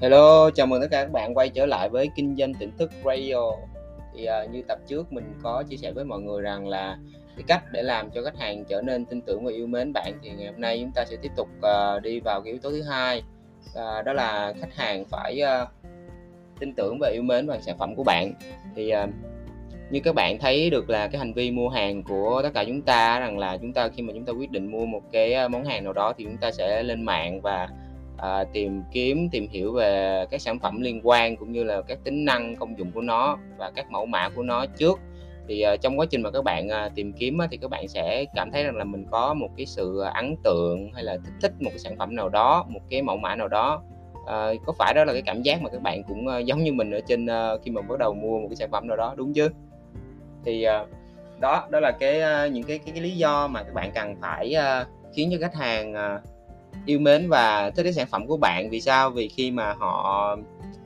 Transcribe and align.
Hello, 0.00 0.50
chào 0.50 0.66
mừng 0.66 0.80
tất 0.80 0.86
cả 0.90 1.02
các 1.02 1.12
bạn 1.12 1.34
quay 1.34 1.48
trở 1.48 1.66
lại 1.66 1.88
với 1.88 2.08
Kinh 2.16 2.36
doanh 2.36 2.54
tỉnh 2.54 2.76
thức 2.78 2.90
Radio. 3.04 3.36
Thì 4.14 4.28
uh, 4.44 4.50
như 4.50 4.62
tập 4.68 4.78
trước 4.86 5.12
mình 5.12 5.32
có 5.42 5.62
chia 5.68 5.76
sẻ 5.76 5.92
với 5.92 6.04
mọi 6.04 6.20
người 6.20 6.42
rằng 6.42 6.68
là 6.68 6.98
cái 7.36 7.44
cách 7.46 7.62
để 7.72 7.82
làm 7.82 8.10
cho 8.10 8.22
khách 8.24 8.38
hàng 8.38 8.64
trở 8.64 8.82
nên 8.82 9.04
tin 9.04 9.20
tưởng 9.20 9.44
và 9.44 9.52
yêu 9.52 9.66
mến 9.66 9.92
bạn 9.92 10.12
thì 10.22 10.30
ngày 10.30 10.46
hôm 10.46 10.60
nay 10.60 10.78
chúng 10.82 10.92
ta 10.94 11.04
sẽ 11.04 11.16
tiếp 11.22 11.32
tục 11.36 11.48
uh, 11.58 12.02
đi 12.02 12.20
vào 12.20 12.40
cái 12.44 12.52
yếu 12.52 12.60
tố 12.62 12.70
thứ 12.70 12.82
hai 12.82 13.22
uh, 13.70 14.04
đó 14.04 14.12
là 14.12 14.54
khách 14.60 14.74
hàng 14.74 15.04
phải 15.04 15.40
uh, 15.42 15.68
tin 16.60 16.74
tưởng 16.74 16.98
và 17.00 17.10
yêu 17.14 17.22
mến 17.22 17.46
vào 17.46 17.60
sản 17.60 17.78
phẩm 17.78 17.94
của 17.94 18.04
bạn. 18.04 18.32
Thì 18.74 18.92
uh, 19.04 19.10
như 19.90 20.00
các 20.00 20.14
bạn 20.14 20.38
thấy 20.38 20.70
được 20.70 20.90
là 20.90 21.08
cái 21.08 21.18
hành 21.18 21.32
vi 21.32 21.50
mua 21.50 21.68
hàng 21.68 22.02
của 22.02 22.40
tất 22.42 22.50
cả 22.54 22.64
chúng 22.64 22.82
ta 22.82 23.20
rằng 23.20 23.38
là 23.38 23.56
chúng 23.56 23.72
ta 23.72 23.88
khi 23.88 24.02
mà 24.02 24.12
chúng 24.12 24.24
ta 24.24 24.32
quyết 24.32 24.50
định 24.50 24.70
mua 24.70 24.86
một 24.86 25.02
cái 25.12 25.48
món 25.48 25.64
hàng 25.64 25.84
nào 25.84 25.92
đó 25.92 26.12
thì 26.18 26.24
chúng 26.24 26.36
ta 26.36 26.50
sẽ 26.50 26.82
lên 26.82 27.02
mạng 27.02 27.40
và 27.40 27.68
à, 28.18 28.44
tìm 28.52 28.82
kiếm 28.92 29.28
tìm 29.32 29.48
hiểu 29.48 29.72
về 29.72 30.24
các 30.30 30.40
sản 30.40 30.58
phẩm 30.58 30.80
liên 30.80 31.00
quan 31.04 31.36
cũng 31.36 31.52
như 31.52 31.64
là 31.64 31.82
các 31.82 31.98
tính 32.04 32.24
năng 32.24 32.56
công 32.56 32.78
dụng 32.78 32.92
của 32.92 33.00
nó 33.00 33.38
và 33.56 33.70
các 33.74 33.90
mẫu 33.90 34.06
mã 34.06 34.28
của 34.28 34.42
nó 34.42 34.66
trước. 34.66 34.98
Thì 35.48 35.64
uh, 35.74 35.80
trong 35.80 35.98
quá 35.98 36.06
trình 36.10 36.22
mà 36.22 36.30
các 36.30 36.44
bạn 36.44 36.68
uh, 36.68 36.94
tìm 36.94 37.12
kiếm 37.12 37.38
uh, 37.44 37.50
thì 37.50 37.56
các 37.56 37.70
bạn 37.70 37.88
sẽ 37.88 38.24
cảm 38.34 38.50
thấy 38.50 38.64
rằng 38.64 38.76
là 38.76 38.84
mình 38.84 39.06
có 39.10 39.34
một 39.34 39.48
cái 39.56 39.66
sự 39.66 40.00
ấn 40.14 40.34
tượng 40.44 40.90
hay 40.94 41.04
là 41.04 41.16
thích 41.24 41.34
thích 41.42 41.52
một 41.60 41.70
cái 41.70 41.78
sản 41.78 41.96
phẩm 41.98 42.16
nào 42.16 42.28
đó 42.28 42.66
một 42.68 42.80
cái 42.90 43.02
mẫu 43.02 43.16
mã 43.16 43.36
nào 43.36 43.48
đó. 43.48 43.82
Uh, 44.14 44.62
có 44.66 44.72
phải 44.78 44.94
đó 44.94 45.04
là 45.04 45.12
cái 45.12 45.22
cảm 45.22 45.42
giác 45.42 45.62
mà 45.62 45.70
các 45.70 45.82
bạn 45.82 46.02
cũng 46.02 46.26
uh, 46.26 46.44
giống 46.44 46.64
như 46.64 46.72
mình 46.72 46.90
ở 46.90 47.00
trên 47.08 47.24
uh, 47.24 47.62
khi 47.62 47.70
mà 47.70 47.82
bắt 47.82 47.98
đầu 47.98 48.14
mua 48.14 48.38
một 48.38 48.46
cái 48.48 48.56
sản 48.56 48.70
phẩm 48.70 48.88
nào 48.88 48.96
đó 48.96 49.14
đúng 49.16 49.34
chứ? 49.34 49.48
Thì 50.44 50.66
uh, 50.82 50.88
đó 51.40 51.66
đó 51.70 51.80
là 51.80 51.90
cái 52.00 52.20
uh, 52.20 52.52
những 52.52 52.64
cái, 52.64 52.78
cái 52.78 52.92
cái 52.92 53.02
lý 53.02 53.10
do 53.10 53.48
mà 53.48 53.62
các 53.62 53.74
bạn 53.74 53.90
cần 53.94 54.16
phải 54.20 54.54
uh, 54.56 54.86
khiến 55.14 55.30
cho 55.32 55.38
khách 55.40 55.54
hàng 55.54 55.92
uh, 55.92 56.35
yêu 56.86 56.98
mến 56.98 57.28
và 57.28 57.70
thích 57.70 57.82
cái 57.82 57.92
sản 57.92 58.06
phẩm 58.06 58.26
của 58.26 58.36
bạn. 58.36 58.70
Vì 58.70 58.80
sao? 58.80 59.10
Vì 59.10 59.28
khi 59.28 59.50
mà 59.50 59.72
họ 59.72 60.36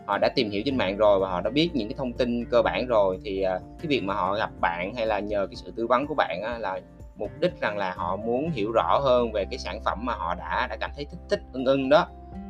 họ 0.06 0.19
đã 0.19 0.28
tìm 0.28 0.50
hiểu 0.50 0.62
trên 0.64 0.77
mạng 0.77 0.97
rồi 0.97 1.19
và 1.20 1.28
họ 1.28 1.41
đã 1.41 1.50
biết 1.50 1.70
những 1.74 1.88
cái 1.88 1.94
thông 1.98 2.12
tin 2.12 2.44
cơ 2.44 2.62
bản 2.62 2.86
rồi 2.86 3.19
thì 3.24 3.42
à, 3.42 3.58
cái 3.78 3.86
việc 3.86 4.05
mà 4.05 4.14
họ 4.14 4.34
gặp 4.34 4.50
bạn 4.61 4.94
hay 4.94 5.06
là 5.06 5.19
nhờ 5.19 5.47
cái 5.47 5.56
sự 5.56 5.72
tư 5.77 5.86
vấn 5.86 6.06
của 6.06 6.14
bạn 6.14 6.42
á, 6.42 6.58
là 6.58 6.80
mục 7.16 7.30
đích 7.41 7.61
rằng 7.61 7.78
là 7.78 7.94
họ 7.97 8.16
muốn 8.16 8.50
hiểu 8.50 8.72
rõ 8.72 9.00
hơn 9.02 9.33
về 9.33 9.44
cái 9.50 9.58
sản 9.58 9.80
phẩm 9.84 9.98
mà 10.02 10.14
họ 10.14 10.34
đã 10.34 10.66
đã 10.70 10.77
cảm 10.80 10.91
thấy 10.97 11.05
thích 11.05 11.19
thích 11.30 11.41
ưng 11.52 11.64
ưng 11.64 11.89
đó. 11.89 12.06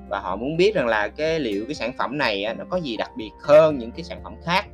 Và 0.08 0.20
họ 0.20 0.36
muốn 0.36 0.56
biết 0.56 0.74
rằng 0.74 0.86
là 0.86 1.08
cái 1.08 1.40
liệu 1.40 1.64
cái 1.66 1.74
sản 1.74 1.92
phẩm 1.98 2.18
này 2.18 2.44
á, 2.44 2.54
nó 2.54 2.64
có 2.70 2.76
gì 2.76 2.96
đặc 2.96 3.10
biệt 3.16 3.30
hơn 3.42 3.78
những 3.78 3.92
cái 3.92 4.04
sản 4.04 4.20
phẩm 4.24 4.34
khác. 4.44 4.66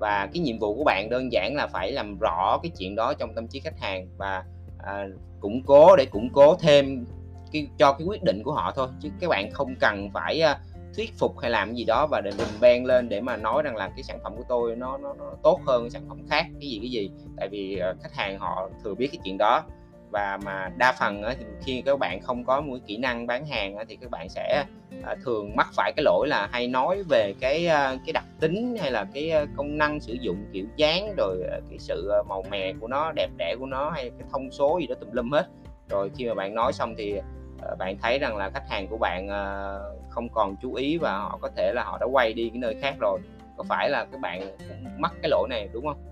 Và 0.00 0.28
cái 0.32 0.40
nhiệm 0.40 0.58
vụ 0.58 0.74
của 0.74 0.84
bạn 0.84 1.10
đơn 1.10 1.32
giản 1.32 1.54
là 1.56 1.66
phải 1.66 1.92
làm 1.92 2.18
rõ 2.18 2.58
cái 2.62 2.72
chuyện 2.78 2.94
đó 2.94 3.14
trong 3.14 3.34
tâm 3.34 3.48
trí 3.48 3.60
khách 3.60 3.80
hàng 3.80 4.08
và 4.16 4.44
à, 4.78 5.06
củng 5.40 5.62
cố 5.66 5.96
để 5.96 6.06
củng 6.10 6.28
cố 6.32 6.54
thêm 6.54 7.04
cái 7.52 7.68
cho 7.78 7.92
cái 7.92 8.06
quyết 8.06 8.22
định 8.22 8.42
của 8.44 8.52
họ 8.52 8.72
thôi 8.76 8.88
chứ 9.00 9.08
các 9.20 9.30
bạn 9.30 9.50
không 9.50 9.74
cần 9.80 10.10
phải 10.10 10.42
uh, 10.52 10.56
thuyết 10.96 11.18
phục 11.18 11.38
hay 11.38 11.50
làm 11.50 11.74
gì 11.74 11.84
đó 11.84 12.06
và 12.10 12.20
để 12.20 12.30
mình 12.38 12.48
ben 12.60 12.84
lên 12.84 13.08
để 13.08 13.20
mà 13.20 13.36
nói 13.36 13.62
rằng 13.62 13.76
là 13.76 13.88
cái 13.88 14.02
sản 14.02 14.18
phẩm 14.22 14.36
của 14.36 14.44
tôi 14.48 14.76
nó 14.76 14.98
nó, 14.98 15.14
nó 15.18 15.24
tốt 15.42 15.60
hơn 15.66 15.90
sản 15.90 16.02
phẩm 16.08 16.18
khác 16.30 16.46
cái 16.60 16.68
gì 16.70 16.78
cái 16.82 16.90
gì. 16.90 17.10
Tại 17.36 17.48
vì 17.48 17.80
uh, 17.90 18.02
khách 18.02 18.14
hàng 18.14 18.38
họ 18.38 18.68
thừa 18.84 18.94
biết 18.94 19.08
cái 19.12 19.20
chuyện 19.24 19.38
đó 19.38 19.62
và 20.10 20.38
mà 20.44 20.70
đa 20.76 20.92
phần 20.98 21.20
uh, 21.20 21.38
thì 21.38 21.44
khi 21.64 21.82
các 21.86 21.98
bạn 21.98 22.20
không 22.20 22.44
có 22.44 22.60
một 22.60 22.78
kỹ 22.86 22.96
năng 22.96 23.26
bán 23.26 23.46
hàng 23.46 23.76
uh, 23.76 23.88
thì 23.88 23.96
các 23.96 24.10
bạn 24.10 24.28
sẽ 24.28 24.64
uh, 24.98 25.18
thường 25.24 25.56
mắc 25.56 25.68
phải 25.74 25.92
cái 25.96 26.04
lỗi 26.04 26.28
là 26.28 26.48
hay 26.52 26.68
nói 26.68 27.02
về 27.08 27.34
cái 27.40 27.66
uh, 27.66 28.00
cái 28.06 28.12
đặc 28.12 28.24
tính 28.40 28.76
hay 28.80 28.90
là 28.90 29.06
cái 29.14 29.32
uh, 29.42 29.48
công 29.56 29.78
năng 29.78 30.00
sử 30.00 30.16
dụng 30.20 30.44
kiểu 30.52 30.66
dáng 30.76 31.14
rồi 31.16 31.38
uh, 31.58 31.64
cái 31.70 31.78
sự 31.78 32.12
uh, 32.20 32.26
màu 32.26 32.44
mè 32.50 32.72
của 32.80 32.88
nó 32.88 33.12
đẹp 33.12 33.28
đẽ 33.36 33.56
của 33.58 33.66
nó 33.66 33.90
hay 33.90 34.10
cái 34.18 34.28
thông 34.32 34.50
số 34.50 34.78
gì 34.80 34.86
đó 34.86 34.94
tùm 35.00 35.10
lum 35.12 35.30
hết. 35.30 35.48
Rồi 35.88 36.10
khi 36.16 36.26
mà 36.28 36.34
bạn 36.34 36.54
nói 36.54 36.72
xong 36.72 36.94
thì 36.98 37.20
Ờ, 37.62 37.76
bạn 37.78 37.96
thấy 38.02 38.18
rằng 38.18 38.36
là 38.36 38.50
khách 38.50 38.68
hàng 38.68 38.88
của 38.88 38.98
bạn 38.98 39.28
ờ, 39.28 39.94
không 40.08 40.28
còn 40.28 40.56
chú 40.62 40.74
ý 40.74 40.98
và 40.98 41.18
họ 41.18 41.38
có 41.42 41.50
thể 41.56 41.72
là 41.74 41.84
họ 41.84 41.98
đã 41.98 42.06
quay 42.06 42.32
đi 42.32 42.48
cái 42.48 42.58
nơi 42.58 42.76
khác 42.80 42.94
rồi. 43.00 43.20
Có 43.56 43.64
phải 43.68 43.90
là 43.90 44.04
các 44.12 44.20
bạn 44.20 44.40
cũng 44.68 44.84
mắc 44.98 45.12
cái 45.22 45.28
lỗi 45.30 45.48
này 45.48 45.68
đúng 45.72 45.86
không? 45.86 46.02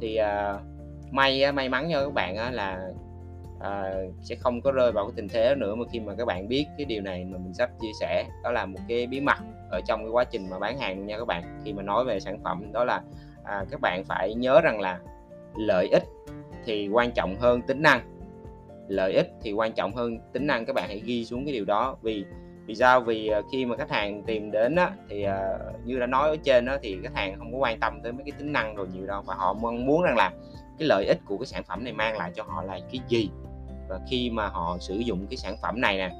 Thì 0.00 0.20
uh, 0.20 0.60
may 1.10 1.52
may 1.52 1.68
mắn 1.68 1.88
cho 1.92 2.04
các 2.04 2.12
bạn 2.14 2.54
là 2.54 2.90
uh, 3.56 4.14
sẽ 4.22 4.34
không 4.34 4.60
có 4.60 4.72
rơi 4.72 4.92
vào 4.92 5.04
cái 5.04 5.12
tình 5.16 5.28
thế 5.28 5.54
nữa. 5.54 5.74
Mà 5.74 5.84
khi 5.92 6.00
mà 6.00 6.14
các 6.18 6.26
bạn 6.26 6.48
biết 6.48 6.66
cái 6.78 6.84
điều 6.84 7.02
này 7.02 7.24
mà 7.24 7.38
mình 7.38 7.54
sắp 7.54 7.70
chia 7.80 7.92
sẻ 8.00 8.24
đó 8.44 8.50
là 8.50 8.66
một 8.66 8.78
cái 8.88 9.06
bí 9.06 9.20
mật 9.20 9.38
ở 9.70 9.80
trong 9.86 10.00
cái 10.00 10.10
quá 10.10 10.24
trình 10.24 10.50
mà 10.50 10.58
bán 10.58 10.78
hàng 10.78 11.06
nha 11.06 11.18
các 11.18 11.26
bạn. 11.26 11.60
Khi 11.64 11.72
mà 11.72 11.82
nói 11.82 12.04
về 12.04 12.20
sản 12.20 12.38
phẩm 12.44 12.72
đó 12.72 12.84
là 12.84 13.02
uh, 13.40 13.68
các 13.70 13.80
bạn 13.80 14.04
phải 14.04 14.34
nhớ 14.34 14.60
rằng 14.60 14.80
là 14.80 14.98
lợi 15.56 15.88
ích 15.88 16.04
thì 16.64 16.88
quan 16.88 17.10
trọng 17.10 17.36
hơn 17.36 17.62
tính 17.62 17.82
năng 17.82 18.00
lợi 18.88 19.12
ích 19.12 19.30
thì 19.42 19.52
quan 19.52 19.72
trọng 19.72 19.96
hơn 19.96 20.18
tính 20.32 20.46
năng 20.46 20.66
các 20.66 20.72
bạn 20.72 20.88
hãy 20.88 21.02
ghi 21.04 21.24
xuống 21.24 21.44
cái 21.44 21.52
điều 21.54 21.64
đó. 21.64 21.96
Vì 22.02 22.24
vì 22.66 22.74
sao? 22.74 23.00
Vì 23.00 23.28
ờ, 23.28 23.42
khi 23.52 23.64
mà 23.64 23.76
khách 23.76 23.90
hàng 23.90 24.22
tìm 24.22 24.50
đến 24.50 24.76
á, 24.76 24.90
thì 25.08 25.26
uh, 25.26 25.86
như 25.86 25.98
đã 25.98 26.06
nói 26.06 26.28
ở 26.28 26.36
trên 26.36 26.64
đó 26.64 26.76
thì 26.82 26.98
khách 27.02 27.14
hàng 27.14 27.38
không 27.38 27.52
có 27.52 27.58
quan 27.58 27.80
tâm 27.80 28.00
tới 28.02 28.12
mấy 28.12 28.22
cái 28.24 28.32
tính 28.38 28.52
năng 28.52 28.74
rồi 28.74 28.86
nhiều 28.94 29.06
đâu 29.06 29.22
và 29.26 29.34
họ 29.34 29.52
mong 29.52 29.86
muốn 29.86 30.02
rằng 30.02 30.16
là 30.16 30.32
cái 30.78 30.88
lợi 30.88 31.06
ích 31.06 31.18
của 31.26 31.38
cái 31.38 31.46
sản 31.46 31.62
phẩm 31.64 31.84
này 31.84 31.92
mang 31.92 32.16
lại 32.16 32.32
cho 32.34 32.42
họ 32.42 32.62
là 32.62 32.78
cái 32.92 33.00
gì? 33.08 33.30
Và 33.88 34.00
khi 34.10 34.30
mà 34.30 34.48
họ 34.48 34.76
sử 34.80 34.94
dụng 34.94 35.26
cái 35.30 35.36
sản 35.36 35.56
phẩm 35.62 35.80
này 35.80 35.98
nè 35.98 36.10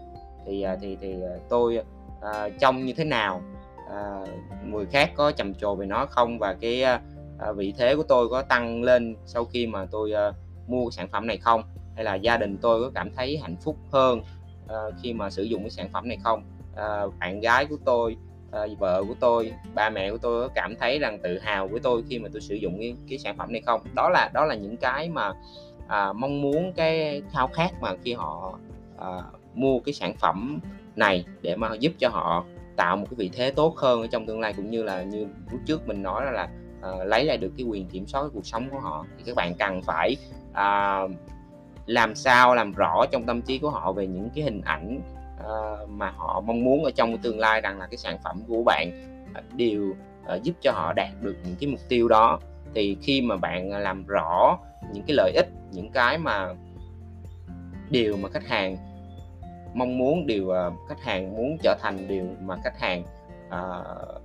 thì 0.46 0.64
uh, 0.72 0.78
thì 0.82 0.96
thì 1.00 1.14
tôi 1.48 1.78
uh, 1.78 2.52
trông 2.60 2.86
như 2.86 2.92
thế 2.92 3.04
nào? 3.04 3.42
Uh, 3.86 4.28
người 4.66 4.86
khác 4.86 5.10
có 5.14 5.32
trầm 5.32 5.54
trồ 5.54 5.74
về 5.74 5.86
nó 5.86 6.06
không? 6.06 6.38
Và 6.38 6.56
cái 6.60 6.84
uh, 7.50 7.56
vị 7.56 7.74
thế 7.78 7.96
của 7.96 8.02
tôi 8.02 8.28
có 8.28 8.42
tăng 8.42 8.82
lên 8.82 9.16
sau 9.26 9.44
khi 9.44 9.66
mà 9.66 9.86
tôi 9.90 10.12
uh, 10.28 10.34
mua 10.68 10.84
cái 10.86 10.92
sản 10.92 11.08
phẩm 11.08 11.26
này 11.26 11.36
không? 11.36 11.62
Hay 11.98 12.04
là 12.04 12.14
gia 12.14 12.36
đình 12.36 12.56
tôi 12.60 12.80
có 12.80 12.90
cảm 12.94 13.10
thấy 13.16 13.38
hạnh 13.38 13.56
phúc 13.56 13.76
hơn 13.90 14.20
uh, 14.64 14.94
khi 15.02 15.12
mà 15.12 15.30
sử 15.30 15.42
dụng 15.42 15.62
cái 15.62 15.70
sản 15.70 15.88
phẩm 15.92 16.08
này 16.08 16.18
không? 16.24 16.42
Uh, 16.72 17.18
bạn 17.18 17.40
gái 17.40 17.66
của 17.66 17.76
tôi 17.84 18.16
uh, 18.48 18.78
vợ 18.78 19.04
của 19.08 19.14
tôi 19.20 19.52
ba 19.74 19.90
mẹ 19.90 20.10
của 20.10 20.18
tôi 20.18 20.48
có 20.48 20.54
cảm 20.54 20.76
thấy 20.76 20.98
rằng 20.98 21.18
tự 21.22 21.38
hào 21.38 21.68
với 21.68 21.80
tôi 21.80 22.02
khi 22.08 22.18
mà 22.18 22.28
tôi 22.32 22.40
sử 22.40 22.54
dụng 22.54 22.78
cái, 22.78 22.94
cái 23.08 23.18
sản 23.18 23.36
phẩm 23.36 23.52
này 23.52 23.62
không? 23.66 23.80
Đó 23.94 24.08
là 24.08 24.30
đó 24.34 24.44
là 24.44 24.54
những 24.54 24.76
cái 24.76 25.08
mà 25.08 25.28
uh, 25.28 26.16
mong 26.16 26.42
muốn 26.42 26.72
cái 26.72 27.22
khao 27.32 27.48
khát 27.48 27.70
mà 27.80 27.94
khi 28.04 28.12
họ 28.12 28.58
uh, 28.96 29.24
mua 29.54 29.80
cái 29.80 29.94
sản 29.94 30.14
phẩm 30.16 30.60
này 30.96 31.24
để 31.42 31.56
mà 31.56 31.74
giúp 31.74 31.92
cho 31.98 32.08
họ 32.08 32.44
tạo 32.76 32.96
một 32.96 33.06
cái 33.10 33.16
vị 33.16 33.30
thế 33.32 33.50
tốt 33.50 33.76
hơn 33.76 34.00
ở 34.00 34.06
trong 34.06 34.26
tương 34.26 34.40
lai 34.40 34.52
cũng 34.52 34.70
như 34.70 34.82
là 34.82 35.02
như 35.02 35.26
lúc 35.50 35.60
trước 35.66 35.88
mình 35.88 36.02
nói 36.02 36.32
là 36.32 36.48
uh, 36.78 37.06
lấy 37.06 37.24
lại 37.24 37.36
được 37.36 37.52
cái 37.56 37.66
quyền 37.66 37.88
kiểm 37.88 38.06
soát 38.06 38.20
cái 38.20 38.30
cuộc 38.34 38.46
sống 38.46 38.68
của 38.70 38.80
họ. 38.80 39.06
Thì 39.16 39.22
các 39.26 39.36
bạn 39.36 39.54
cần 39.58 39.82
phải 39.82 40.16
uh, 40.50 41.10
làm 41.88 42.14
sao 42.14 42.54
làm 42.54 42.72
rõ 42.72 43.06
trong 43.12 43.24
tâm 43.24 43.42
trí 43.42 43.58
của 43.58 43.70
họ 43.70 43.92
về 43.92 44.06
những 44.06 44.30
cái 44.34 44.44
hình 44.44 44.60
ảnh 44.64 45.00
uh, 45.40 45.88
mà 45.88 46.10
họ 46.10 46.40
mong 46.40 46.64
muốn 46.64 46.84
ở 46.84 46.90
trong 46.90 47.18
tương 47.18 47.38
lai 47.38 47.60
rằng 47.60 47.78
là 47.78 47.86
cái 47.86 47.96
sản 47.96 48.18
phẩm 48.24 48.42
của 48.48 48.62
bạn 48.62 48.90
uh, 49.30 49.54
đều 49.54 49.94
uh, 50.34 50.42
giúp 50.42 50.52
cho 50.60 50.72
họ 50.72 50.92
đạt 50.92 51.10
được 51.20 51.36
những 51.44 51.56
cái 51.60 51.70
mục 51.70 51.80
tiêu 51.88 52.08
đó. 52.08 52.40
Thì 52.74 52.96
khi 53.02 53.20
mà 53.20 53.36
bạn 53.36 53.70
làm 53.70 54.06
rõ 54.06 54.58
những 54.92 55.04
cái 55.06 55.16
lợi 55.16 55.32
ích 55.36 55.48
những 55.72 55.90
cái 55.90 56.18
mà 56.18 56.54
điều 57.90 58.16
mà 58.16 58.28
khách 58.28 58.46
hàng 58.46 58.76
mong 59.74 59.98
muốn 59.98 60.26
điều 60.26 60.44
uh, 60.44 60.88
khách 60.88 61.00
hàng 61.02 61.36
muốn 61.36 61.56
trở 61.62 61.76
thành 61.82 62.08
điều 62.08 62.24
mà 62.40 62.56
khách 62.64 62.80
hàng 62.80 63.02
uh, 63.46 64.22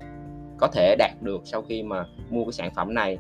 có 0.58 0.68
thể 0.74 0.96
đạt 1.00 1.12
được 1.22 1.42
sau 1.46 1.62
khi 1.62 1.84
mà 1.84 2.06
mua 2.30 2.44
cái 2.46 2.52
sản 2.52 2.72
phẩm 2.76 2.94
này 2.94 3.18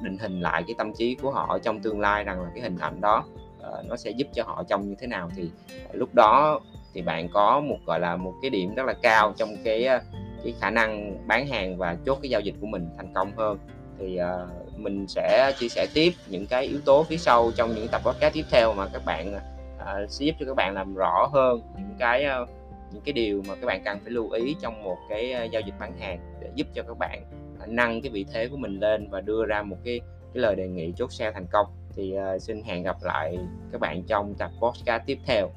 định 0.00 0.18
hình 0.18 0.40
lại 0.40 0.62
cái 0.66 0.74
tâm 0.78 0.92
trí 0.94 1.14
của 1.14 1.30
họ 1.30 1.58
trong 1.62 1.80
tương 1.80 2.00
lai 2.00 2.24
rằng 2.24 2.42
là 2.42 2.50
cái 2.54 2.62
hình 2.62 2.78
ảnh 2.78 3.00
đó 3.00 3.24
Ờ, 3.70 3.82
nó 3.88 3.96
sẽ 3.96 4.10
giúp 4.10 4.28
cho 4.34 4.44
họ 4.44 4.62
trông 4.68 4.88
như 4.88 4.94
thế 4.98 5.06
nào 5.06 5.30
thì 5.36 5.50
ờ, 5.88 5.94
lúc 5.94 6.14
đó 6.14 6.60
thì 6.94 7.02
bạn 7.02 7.28
có 7.28 7.60
một 7.60 7.78
gọi 7.86 8.00
là 8.00 8.16
một 8.16 8.32
cái 8.42 8.50
điểm 8.50 8.74
rất 8.74 8.86
là 8.86 8.94
cao 9.02 9.34
trong 9.36 9.56
cái 9.64 9.84
ờ, 9.84 10.00
cái 10.44 10.54
khả 10.60 10.70
năng 10.70 11.18
bán 11.26 11.46
hàng 11.46 11.76
và 11.76 11.96
chốt 12.06 12.18
cái 12.22 12.30
giao 12.30 12.40
dịch 12.40 12.54
của 12.60 12.66
mình 12.66 12.88
thành 12.96 13.12
công 13.14 13.32
hơn. 13.36 13.58
Thì 13.98 14.18
uh, 14.20 14.78
mình 14.78 15.06
sẽ 15.08 15.52
chia 15.58 15.68
sẻ 15.68 15.86
tiếp 15.94 16.12
những 16.28 16.46
cái 16.46 16.64
yếu 16.64 16.80
tố 16.84 17.02
phía 17.02 17.16
sau 17.16 17.50
trong 17.56 17.74
những 17.74 17.88
tập 17.88 18.00
podcast 18.04 18.34
tiếp 18.34 18.44
theo 18.50 18.72
mà 18.74 18.86
các 18.92 19.02
bạn 19.06 19.34
uh, 19.76 20.10
sẽ 20.10 20.24
giúp 20.24 20.32
cho 20.40 20.46
các 20.46 20.54
bạn 20.56 20.74
làm 20.74 20.94
rõ 20.94 21.28
hơn 21.32 21.60
những 21.76 21.96
cái 21.98 22.26
uh, 22.42 22.48
những 22.92 23.02
cái 23.04 23.12
điều 23.12 23.42
mà 23.48 23.54
các 23.54 23.66
bạn 23.66 23.82
cần 23.84 23.98
phải 24.02 24.10
lưu 24.10 24.30
ý 24.30 24.56
trong 24.60 24.82
một 24.82 24.96
cái 25.08 25.34
uh, 25.44 25.50
giao 25.50 25.62
dịch 25.66 25.74
bán 25.78 25.98
hàng 25.98 26.18
để 26.40 26.50
giúp 26.54 26.66
cho 26.74 26.82
các 26.82 26.98
bạn 26.98 27.22
uh, 27.62 27.68
nâng 27.68 28.02
cái 28.02 28.10
vị 28.10 28.26
thế 28.32 28.48
của 28.48 28.56
mình 28.56 28.80
lên 28.80 29.10
và 29.10 29.20
đưa 29.20 29.44
ra 29.44 29.62
một 29.62 29.76
cái 29.84 30.00
cái 30.34 30.42
lời 30.42 30.56
đề 30.56 30.68
nghị 30.68 30.92
chốt 30.96 31.12
sale 31.12 31.32
thành 31.32 31.46
công 31.52 31.66
thì 31.96 32.14
uh, 32.18 32.42
xin 32.42 32.62
hẹn 32.62 32.82
gặp 32.82 32.96
lại 33.02 33.38
các 33.72 33.80
bạn 33.80 34.02
trong 34.02 34.34
tập 34.34 34.50
podcast 34.60 35.02
tiếp 35.06 35.18
theo. 35.26 35.50